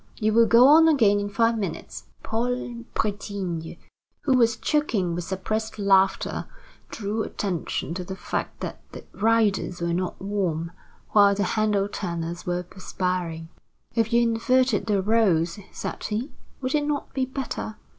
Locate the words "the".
8.03-8.15, 8.93-9.05, 11.35-11.43, 14.87-15.03